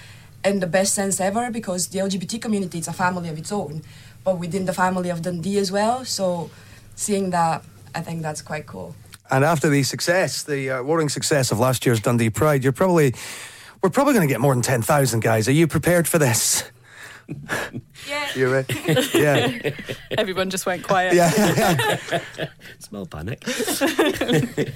in 0.44 0.60
the 0.60 0.66
best 0.68 0.94
sense 0.94 1.18
ever 1.18 1.50
because 1.50 1.88
the 1.88 1.98
lgbt 1.98 2.40
community 2.40 2.78
is 2.78 2.86
a 2.86 2.92
family 2.92 3.28
of 3.28 3.36
its 3.36 3.50
own 3.50 3.82
but 4.26 4.38
within 4.38 4.64
the 4.66 4.72
family 4.74 5.08
of 5.14 5.22
dundee 5.22 5.58
as 5.64 5.70
well 5.72 6.04
so 6.04 6.50
seeing 6.96 7.30
that 7.30 7.62
i 7.94 8.00
think 8.02 8.20
that's 8.26 8.42
quite 8.42 8.66
cool 8.66 8.94
And 9.30 9.44
after 9.44 9.68
the 9.68 9.82
success, 9.82 10.44
the 10.44 10.70
uh, 10.70 10.82
roaring 10.88 11.08
success 11.10 11.50
of 11.52 11.58
last 11.58 11.84
year's 11.84 11.98
Dundee 12.00 12.30
Pride, 12.30 12.62
you're 12.62 12.78
probably 12.82 13.08
we're 13.82 13.90
probably 13.90 14.14
going 14.14 14.28
to 14.28 14.32
get 14.32 14.40
more 14.40 14.54
than 14.54 14.62
ten 14.62 14.82
thousand 14.82 15.20
guys. 15.30 15.48
Are 15.48 15.56
you 15.60 15.66
prepared 15.66 16.06
for 16.06 16.18
this? 16.26 16.62
yeah 18.08 18.26
You 18.38 18.46
ready? 18.52 18.74
yeah, 19.14 19.74
Everyone 20.16 20.48
just 20.48 20.64
went 20.64 20.82
quiet. 20.86 21.14
yeah. 21.14 21.30
Small 22.78 23.04
panic. 23.06 23.42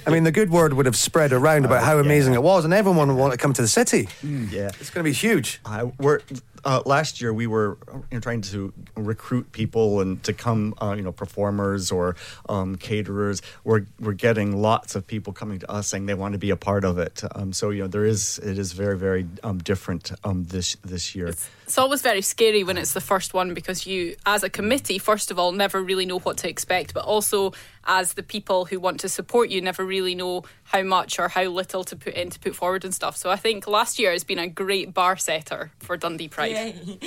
I 0.05 0.09
mean, 0.11 0.25
the 0.25 0.33
good 0.33 0.49
word 0.51 0.73
would 0.73 0.85
have 0.85 0.97
spread 0.97 1.31
around 1.31 1.63
about 1.65 1.83
how 1.87 1.99
amazing 1.99 2.33
it 2.33 2.43
was, 2.43 2.65
and 2.65 2.73
everyone 2.73 3.07
would 3.07 3.17
want 3.23 3.31
to 3.31 3.37
come 3.37 3.53
to 3.53 3.61
the 3.61 3.69
city. 3.81 4.09
Yeah. 4.23 4.71
It's 4.81 4.89
going 4.91 5.03
to 5.05 5.09
be 5.09 5.13
huge. 5.15 5.61
Uh, 5.63 5.91
we're 5.97 6.19
uh, 6.65 6.81
last 6.85 7.21
year 7.21 7.33
we 7.33 7.47
were 7.47 7.77
you 7.93 8.03
know, 8.17 8.19
trying 8.19 8.41
to 8.41 8.73
recruit 8.95 9.51
people 9.51 10.01
and 10.01 10.21
to 10.23 10.33
come, 10.33 10.73
uh, 10.81 10.93
you 10.95 11.01
know, 11.01 11.11
performers 11.11 11.91
or 11.91 12.15
um, 12.49 12.75
caterers. 12.75 13.41
We're 13.63 13.85
we're 13.99 14.13
getting 14.13 14.61
lots 14.61 14.95
of 14.95 15.05
people 15.07 15.33
coming 15.33 15.59
to 15.59 15.71
us 15.71 15.87
saying 15.87 16.05
they 16.05 16.13
want 16.13 16.33
to 16.33 16.39
be 16.39 16.49
a 16.49 16.57
part 16.57 16.83
of 16.83 16.97
it. 16.97 17.23
Um, 17.35 17.53
so 17.53 17.69
you 17.69 17.83
know, 17.83 17.87
there 17.87 18.05
is 18.05 18.39
it 18.39 18.57
is 18.57 18.73
very 18.73 18.97
very 18.97 19.27
um, 19.43 19.59
different 19.59 20.11
um, 20.23 20.45
this 20.45 20.75
this 20.83 21.15
year. 21.15 21.27
It's 21.27 21.77
always 21.77 22.01
very 22.01 22.21
scary 22.21 22.63
when 22.63 22.77
it's 22.77 22.93
the 22.93 23.01
first 23.01 23.33
one 23.33 23.53
because 23.53 23.87
you, 23.87 24.15
as 24.25 24.43
a 24.43 24.49
committee, 24.49 24.97
first 24.97 25.31
of 25.31 25.39
all, 25.39 25.53
never 25.53 25.81
really 25.81 26.05
know 26.05 26.19
what 26.19 26.37
to 26.39 26.49
expect, 26.49 26.93
but 26.93 27.05
also 27.05 27.53
as 27.85 28.13
the 28.13 28.23
people 28.23 28.65
who 28.65 28.79
want 28.79 28.99
to 29.01 29.09
support 29.09 29.49
you, 29.49 29.61
never 29.61 29.85
really 29.85 30.15
know 30.15 30.43
how 30.63 30.83
much 30.83 31.19
or 31.19 31.27
how 31.27 31.43
little 31.43 31.83
to 31.83 31.95
put 31.95 32.13
in 32.13 32.29
to 32.29 32.39
put 32.39 32.55
forward 32.55 32.85
and 32.85 32.93
stuff. 32.93 33.17
So 33.17 33.29
I 33.29 33.35
think 33.35 33.67
last 33.67 33.99
year 33.99 34.11
has 34.11 34.23
been 34.23 34.39
a 34.39 34.47
great 34.47 34.93
bar 34.93 35.17
setter 35.17 35.71
for 35.79 35.97
Dundee 35.97 36.27
Pride. 36.27 36.51
Yay. 36.51 36.99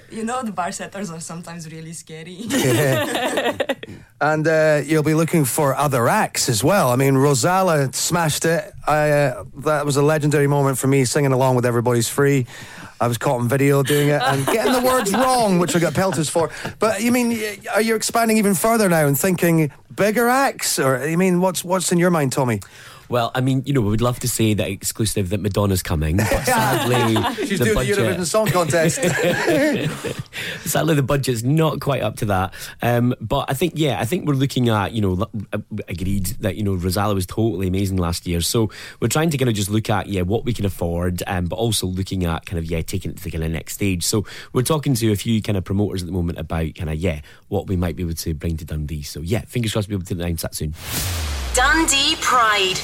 you 0.10 0.24
know 0.24 0.42
the 0.42 0.52
bar 0.52 0.72
setters 0.72 1.10
are 1.10 1.20
sometimes 1.20 1.70
really 1.70 1.92
scary 1.92 2.46
And 4.20 4.48
uh, 4.48 4.82
you'll 4.84 5.02
be 5.02 5.14
looking 5.14 5.44
for 5.44 5.74
other 5.74 6.08
acts 6.08 6.48
as 6.48 6.64
well. 6.64 6.90
I 6.90 6.96
mean, 6.96 7.14
Rosala 7.14 7.94
smashed 7.94 8.46
it. 8.46 8.72
I, 8.86 9.10
uh, 9.10 9.44
that 9.58 9.84
was 9.84 9.96
a 9.96 10.02
legendary 10.02 10.46
moment 10.46 10.78
for 10.78 10.86
me 10.86 11.04
singing 11.04 11.32
along 11.32 11.56
with 11.56 11.66
Everybody's 11.66 12.08
Free. 12.08 12.46
I 13.00 13.08
was 13.08 13.18
caught 13.18 13.40
on 13.40 13.48
video 13.48 13.82
doing 13.82 14.08
it 14.08 14.22
and 14.22 14.46
getting 14.52 14.72
the 14.72 14.80
words 14.80 15.12
wrong, 15.12 15.58
which 15.58 15.76
I 15.76 15.78
got 15.78 15.94
pelters 15.94 16.28
for. 16.28 16.50
But 16.78 17.02
you 17.02 17.12
mean, 17.12 17.38
are 17.74 17.82
you 17.82 17.94
expanding 17.94 18.38
even 18.38 18.54
further 18.54 18.88
now 18.88 19.06
and 19.06 19.18
thinking 19.18 19.70
bigger 19.94 20.28
acts? 20.28 20.78
Or, 20.78 20.96
I 20.96 21.16
mean, 21.16 21.40
what's, 21.40 21.62
what's 21.64 21.92
in 21.92 21.98
your 21.98 22.10
mind, 22.10 22.32
Tommy? 22.32 22.60
Well, 23.08 23.30
I 23.34 23.40
mean, 23.40 23.62
you 23.66 23.72
know, 23.72 23.80
we 23.80 23.90
would 23.90 24.00
love 24.00 24.20
to 24.20 24.28
say 24.28 24.54
that 24.54 24.68
exclusive 24.68 25.30
that 25.30 25.40
Madonna's 25.40 25.82
coming, 25.82 26.16
but 26.16 26.26
sadly, 26.44 27.46
She's 27.46 27.58
the 27.58 27.66
doing 27.66 27.74
budget, 27.74 27.96
the 27.96 28.02
Eurovision 28.02 28.26
Song 28.26 28.46
Contest. 28.46 29.00
sadly 30.64 30.94
the 30.94 31.02
budget's 31.02 31.42
not 31.42 31.80
quite 31.80 32.02
up 32.02 32.16
to 32.16 32.24
that. 32.26 32.54
Um, 32.82 33.14
but 33.20 33.46
I 33.48 33.54
think, 33.54 33.74
yeah, 33.76 34.00
I 34.00 34.04
think 34.04 34.26
we're 34.26 34.34
looking 34.34 34.68
at, 34.68 34.92
you 34.92 35.00
know, 35.00 35.26
uh, 35.52 35.58
agreed 35.88 36.26
that 36.40 36.56
you 36.56 36.62
know 36.62 36.74
Rosala 36.74 37.14
was 37.14 37.26
totally 37.26 37.68
amazing 37.68 37.96
last 37.96 38.26
year, 38.26 38.40
so 38.40 38.70
we're 39.00 39.08
trying 39.08 39.30
to 39.30 39.38
kind 39.38 39.48
of 39.48 39.54
just 39.54 39.70
look 39.70 39.88
at 39.90 40.06
yeah 40.06 40.22
what 40.22 40.44
we 40.44 40.52
can 40.52 40.64
afford, 40.64 41.22
um, 41.26 41.46
but 41.46 41.56
also 41.56 41.86
looking 41.86 42.24
at 42.24 42.46
kind 42.46 42.58
of 42.58 42.64
yeah 42.64 42.82
taking 42.82 43.10
it 43.10 43.18
to 43.18 43.24
the 43.24 43.30
kind 43.30 43.44
of 43.44 43.50
next 43.50 43.74
stage. 43.74 44.04
So 44.04 44.24
we're 44.52 44.62
talking 44.62 44.94
to 44.94 45.12
a 45.12 45.16
few 45.16 45.42
kind 45.42 45.56
of 45.56 45.64
promoters 45.64 46.02
at 46.02 46.06
the 46.06 46.12
moment 46.12 46.38
about 46.38 46.74
kind 46.74 46.90
of 46.90 46.96
yeah 46.96 47.20
what 47.48 47.66
we 47.66 47.76
might 47.76 47.96
be 47.96 48.02
able 48.02 48.14
to 48.14 48.34
bring 48.34 48.56
to 48.56 48.64
Dundee. 48.64 49.02
So 49.02 49.20
yeah, 49.20 49.42
fingers 49.42 49.72
crossed 49.72 49.88
we'll 49.88 49.98
be 49.98 50.02
able 50.02 50.16
to 50.16 50.24
announce 50.24 50.42
that 50.42 50.54
soon. 50.54 50.74
Dundee 51.54 52.16
Pride. 52.20 52.78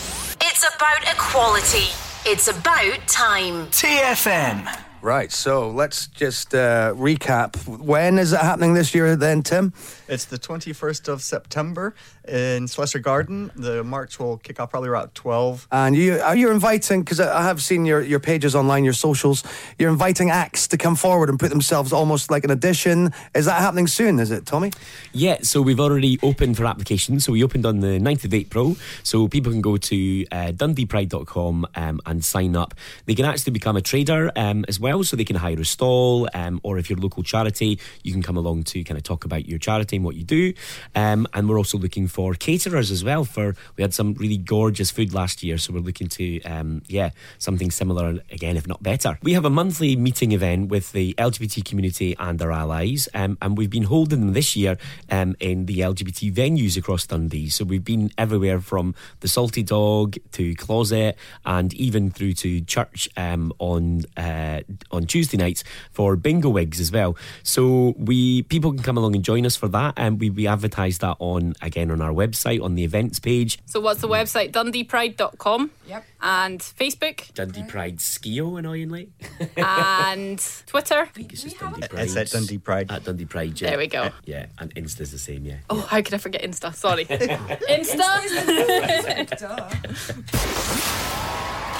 It's 0.55 0.67
about 0.77 1.03
equality. 1.11 1.95
It's 2.27 2.47
about 2.47 3.09
time. 3.09 3.71
Tay 3.71 4.03
FM. 4.05 4.69
right, 5.01 5.33
so 5.33 5.71
let's 5.71 6.09
just 6.09 6.55
uh, 6.55 6.93
recap. 6.95 7.57
When 7.67 8.19
is 8.19 8.35
it 8.35 8.41
happening 8.41 8.75
this 8.75 8.95
year 8.95 9.17
then, 9.17 9.43
Tim? 9.43 9.73
It's 10.13 10.27
the 10.27 10.37
21st 10.37 11.09
of 11.09 11.23
September 11.23 11.95
in 12.29 12.69
Slessor 12.69 12.99
Garden. 12.99 13.51
The 13.57 13.83
march 13.83 14.19
will 14.19 14.37
kick 14.37 14.61
off 14.61 14.69
probably 14.69 14.91
around 14.91 15.15
12. 15.15 15.69
And 15.73 15.97
you 15.97 16.21
are 16.21 16.37
you 16.37 16.51
inviting 16.51 17.01
because 17.01 17.19
I 17.19 17.41
have 17.41 17.63
seen 17.63 17.87
your, 17.87 18.03
your 18.03 18.21
pages 18.21 18.55
online, 18.55 18.85
your 18.85 18.93
socials. 18.93 19.43
You're 19.79 19.89
inviting 19.89 20.29
acts 20.29 20.69
to 20.69 20.77
come 20.77 20.97
forward 20.97 21.31
and 21.31 21.41
put 21.41 21.49
themselves 21.49 21.95
almost 21.95 22.31
like 22.31 22.45
an 22.45 22.51
addition. 22.51 23.15
Is 23.35 23.47
that 23.47 23.63
happening 23.63 23.87
soon? 23.87 24.21
Is 24.21 24.31
it, 24.31 24.45
Tommy? 24.45 24.73
Yeah, 25.15 25.39
so 25.41 25.63
we've 25.63 25.81
already 25.81 26.19
opened 26.23 26.59
for 26.59 26.67
applications. 26.67 27.25
So 27.25 27.33
we 27.33 27.43
opened 27.43 27.65
on 27.65 27.81
the 27.81 27.99
9th 27.99 28.27
of 28.27 28.35
April. 28.35 28.77
So 29.05 29.29
people 29.29 29.51
can 29.51 29.63
go 29.63 29.79
to 29.79 30.27
uh, 30.31 30.53
dundeepride.com 30.53 31.67
um, 31.75 32.01
and 32.05 32.23
sign 32.23 32.55
up. 32.55 32.75
They 33.07 33.15
can 33.15 33.25
actually 33.25 33.53
become 33.53 33.79
a 33.79 33.81
trader 33.81 34.31
um, 34.37 34.67
as 34.69 34.79
well. 34.79 35.05
So 35.05 35.17
they 35.17 35.25
can 35.25 35.37
hire 35.37 35.59
a 35.59 35.65
stall, 35.65 36.29
um, 36.35 36.61
or 36.63 36.77
if 36.77 36.91
you're 36.91 36.99
a 36.99 37.03
local 37.03 37.23
charity, 37.23 37.79
you 38.03 38.13
can 38.13 38.23
come 38.23 38.37
along 38.37 38.65
to 38.65 38.85
kind 38.85 38.99
of 38.99 39.05
talk 39.05 39.25
about 39.25 39.49
your 39.49 39.59
charity 39.59 40.02
what 40.03 40.17
you 40.17 40.25
do. 40.25 40.53
Um, 40.95 41.27
and 41.33 41.49
we're 41.49 41.59
also 41.59 41.79
looking 41.79 42.09
for 42.09 42.35
caterers 42.35 42.91
as 42.91 43.05
well. 43.05 43.25
For 43.25 43.57
we 43.77 43.83
had 43.83 43.95
some 43.95 44.15
really 44.15 44.39
gorgeous 44.39 44.91
food 44.91 45.13
last 45.15 45.43
year, 45.43 45.59
so 45.59 45.73
we're 45.73 45.81
looking 45.81 46.09
to 46.09 46.43
um, 46.43 46.83
yeah 46.87 47.11
something 47.39 47.71
similar 47.71 48.21
again, 48.31 48.57
if 48.57 48.67
not 48.67 48.83
better. 48.83 49.19
We 49.23 49.33
have 49.35 49.45
a 49.45 49.51
monthly 49.51 49.97
meeting 49.97 50.33
event 50.33 50.69
with 50.69 50.93
the 50.93 51.15
LGBT 51.15 51.65
community 51.65 52.17
and 52.19 52.41
our 52.41 52.53
allies, 52.53 53.09
um, 53.15 53.39
and 53.43 53.57
we've 53.57 53.71
been 53.71 53.85
holding 53.85 54.21
them 54.21 54.33
this 54.33 54.57
year 54.57 54.77
um, 55.11 55.37
in 55.41 55.67
the 55.67 55.81
LGBT 55.81 56.33
venues 56.33 56.77
across 56.77 57.07
Dundee. 57.07 57.49
So 57.49 57.65
we've 57.65 57.85
been 57.85 58.11
everywhere 58.19 58.61
from 58.61 58.95
the 59.21 59.29
Salty 59.29 59.63
Dog 59.63 60.17
to 60.33 60.55
Closet, 60.55 61.17
and 61.45 61.73
even 61.75 62.11
through 62.11 62.35
to 62.35 62.61
church 62.63 63.09
um, 63.17 63.53
on 63.59 64.03
uh, 64.17 64.61
on 64.91 65.07
Tuesday 65.07 65.37
nights 65.37 65.65
for 65.91 66.17
bingo 66.17 66.49
wigs 66.49 66.81
as 66.81 66.93
well. 66.93 67.17
So 67.43 67.95
we 67.99 68.43
people 68.45 68.73
can 68.73 68.83
come 68.83 68.97
along 68.97 69.15
and 69.15 69.25
join 69.25 69.45
us 69.47 69.57
for 69.57 69.69
that, 69.69 69.82
and 69.97 70.21
we 70.21 70.31
we 70.31 70.47
advertise 70.47 70.99
that 70.99 71.17
on 71.19 71.55
again 71.63 71.91
on 71.91 72.01
our 72.01 72.13
website 72.13 72.63
on 72.63 72.75
the 72.77 72.85
events 72.85 73.19
page. 73.19 73.59
So 73.67 73.81
what's 73.81 74.01
the 74.01 74.09
website? 74.09 74.53
DundeePride.com. 74.53 75.71
Yep. 75.89 76.05
And 76.23 76.61
Facebook 76.61 77.33
Dundee 77.35 77.65
Pride 77.65 77.97
Skio, 77.99 78.59
annoyingly. 78.59 79.11
and 79.57 80.39
Twitter. 80.67 81.09
It's 81.17 81.43
just 81.43 81.61
We 81.61 81.67
have 81.67 81.73
Dundee 81.73 81.89
Pride. 81.89 82.05
It's 82.05 82.17
at 82.17 82.31
Dundee 82.31 82.59
Pride. 82.59 82.91
At 82.93 83.05
Dundee 83.05 83.25
Pride, 83.25 83.61
yeah. 83.61 83.71
There 83.71 83.79
we 83.79 83.87
go. 83.89 84.03
Uh, 84.03 84.11
yeah, 84.25 84.47
and 84.59 84.73
Insta's 84.77 85.11
the 85.11 85.19
same, 85.19 85.45
yeah. 85.45 85.57
Oh, 85.69 85.81
how 85.81 86.01
could 86.03 86.15
I 86.15 86.19
forget 86.19 86.43
Insta? 86.43 86.75
Sorry. 86.75 87.05
Insta. 87.07 88.21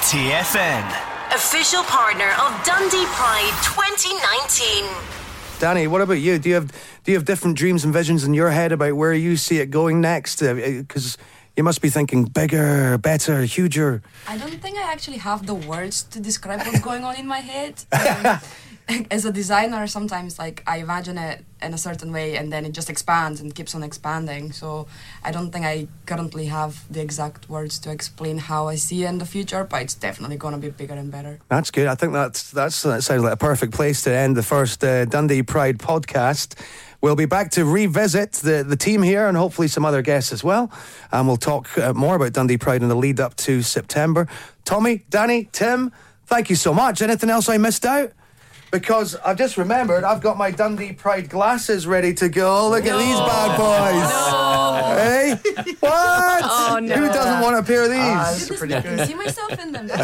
Tay 0.09 0.29
FM. 0.43 0.85
Official 1.33 1.81
partner 1.83 2.29
of 2.45 2.63
Dundee 2.63 3.05
Pride 3.07 3.55
2019. 3.63 5.22
Danny, 5.63 5.87
what 5.87 6.01
about 6.01 6.19
you? 6.19 6.39
Do 6.39 6.49
you 6.49 6.55
have 6.55 6.67
do 7.05 7.13
you 7.13 7.17
have 7.17 7.23
different 7.23 7.55
dreams 7.57 7.85
and 7.85 7.93
visions 7.93 8.25
in 8.25 8.33
your 8.33 8.49
head 8.49 8.73
about 8.73 8.97
where 8.97 9.13
you 9.13 9.37
see 9.37 9.59
it 9.59 9.71
going 9.71 10.01
next? 10.01 10.41
Because 10.41 11.17
you 11.55 11.63
must 11.63 11.81
be 11.81 11.89
thinking 11.89 12.25
bigger, 12.25 12.97
better, 12.97 13.43
huger. 13.43 14.01
I 14.27 14.37
don't 14.37 14.61
think 14.61 14.77
I 14.77 14.91
actually 14.91 15.19
have 15.19 15.45
the 15.45 15.55
words 15.55 16.03
to 16.03 16.19
describe 16.19 16.59
what's 16.67 16.81
going 16.81 17.05
on 17.05 17.15
in 17.15 17.27
my 17.27 17.39
head. 17.39 17.75
Um, 17.93 18.39
as 19.11 19.25
a 19.25 19.31
designer, 19.31 19.87
sometimes 19.87 20.37
like 20.37 20.63
I 20.67 20.77
imagine 20.77 21.17
it 21.17 21.43
in 21.61 21.73
a 21.73 21.77
certain 21.77 22.11
way, 22.11 22.35
and 22.35 22.51
then 22.51 22.65
it 22.65 22.73
just 22.73 22.89
expands 22.89 23.39
and 23.39 23.53
keeps 23.55 23.73
on 23.75 23.83
expanding. 23.83 24.51
So 24.51 24.87
I 25.23 25.31
don't 25.31 25.51
think 25.51 25.65
I 25.65 25.87
currently 26.05 26.45
have 26.45 26.83
the 26.91 27.01
exact 27.01 27.49
words 27.49 27.79
to 27.79 27.91
explain 27.91 28.37
how 28.37 28.67
I 28.67 28.75
see 28.75 29.03
it 29.03 29.09
in 29.09 29.17
the 29.19 29.25
future, 29.25 29.63
but 29.63 29.81
it's 29.81 29.93
definitely 29.93 30.37
gonna 30.37 30.57
be 30.57 30.69
bigger 30.69 30.93
and 30.93 31.11
better. 31.11 31.39
That's 31.49 31.71
good. 31.71 31.87
I 31.87 31.95
think 31.95 32.13
that's 32.13 32.51
that's 32.51 32.81
that 32.83 33.03
sounds 33.03 33.23
like 33.23 33.33
a 33.33 33.37
perfect 33.37 33.73
place 33.73 34.01
to 34.03 34.11
end 34.11 34.35
the 34.35 34.43
first 34.43 34.83
uh, 34.83 35.05
Dundee 35.05 35.43
Pride 35.43 35.77
podcast. 35.77 36.59
We'll 37.01 37.17
be 37.17 37.25
back 37.25 37.51
to 37.51 37.65
revisit 37.65 38.31
the, 38.33 38.63
the 38.63 38.77
team 38.77 39.01
here 39.01 39.27
and 39.27 39.35
hopefully 39.35 39.67
some 39.67 39.83
other 39.83 40.01
guests 40.01 40.31
as 40.31 40.41
well. 40.41 40.71
And 41.11 41.27
we'll 41.27 41.35
talk 41.35 41.77
uh, 41.77 41.93
more 41.93 42.15
about 42.15 42.31
Dundee 42.31 42.57
Pride 42.57 42.81
in 42.81 42.87
the 42.87 42.95
lead 42.95 43.19
up 43.19 43.35
to 43.37 43.61
September. 43.61 44.25
Tommy, 44.63 45.03
Danny, 45.09 45.49
Tim, 45.51 45.91
thank 46.27 46.49
you 46.49 46.55
so 46.55 46.73
much. 46.73 47.01
Anything 47.01 47.29
else 47.29 47.49
I 47.49 47.57
missed 47.57 47.85
out? 47.85 48.13
Because 48.73 49.15
I've 49.23 49.37
just 49.37 49.55
remembered 49.57 50.03
I've 50.03 50.19
got 50.19 50.35
my 50.35 50.49
Dundee 50.49 50.93
Pride 50.93 51.29
glasses 51.29 51.85
ready 51.85 52.11
to 52.15 52.27
go. 52.27 52.69
Look 52.69 52.87
at 52.87 52.97
these 52.97 53.19
bad 53.19 53.55
boys. 53.55 54.09
No. 54.09 54.95
Hey? 54.97 55.73
What? 55.79 56.41
Oh, 56.43 56.79
no. 56.81 56.95
Who 56.95 57.07
doesn't 57.07 57.39
want 57.41 57.55
a 57.55 57.61
pair 57.61 57.83
of 57.83 57.91
these? 57.91 57.99
Ah, 57.99 58.31
these 58.33 58.49
are 58.49 58.55
pretty 58.55 58.73
I 58.73 58.81
good. 58.81 59.07
see 59.07 59.13
myself 59.13 59.59
in 59.59 59.71
them. 59.73 59.87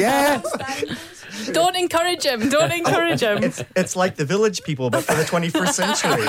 Yeah. 0.00 0.42
Don't 1.52 1.76
encourage 1.76 2.24
him. 2.24 2.48
Don't 2.48 2.72
encourage 2.72 3.20
him. 3.20 3.44
It's, 3.44 3.62
it's 3.76 3.94
like 3.94 4.16
the 4.16 4.24
village 4.24 4.64
people, 4.64 4.90
but 4.90 5.04
for 5.04 5.14
the 5.14 5.22
21st 5.22 5.72
century. 5.72 6.24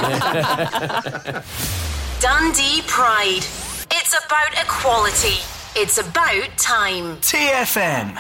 Dundee 2.19 2.83
Pride. 2.85 3.43
It's 3.91 4.15
about 4.23 4.53
equality. 4.53 5.39
It's 5.75 5.97
about 5.97 6.47
time. 6.57 7.17
Tay 7.21 7.47
FM. 7.53 8.19